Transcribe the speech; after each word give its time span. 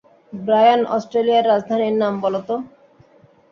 Brian, 0.33 0.81
অস্ট্রেলিয়ার 0.87 1.49
রাজধানীর 1.49 1.95
নাম 1.97 2.13
বলো 2.21 2.39
তো? 2.47 2.55